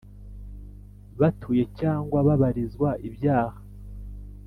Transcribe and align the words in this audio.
Batuye 1.19 1.63
cyangwa 1.79 2.17
babarizwa 2.27 2.89
ibyaha 3.07 3.59